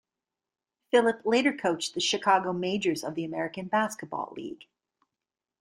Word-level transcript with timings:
Phillip 0.89 1.23
later 1.27 1.53
coached 1.55 1.93
the 1.93 1.99
Chicago 1.99 2.53
Majors 2.53 3.03
of 3.03 3.13
the 3.13 3.23
American 3.23 3.67
Basketball 3.67 4.33
League. 4.35 4.65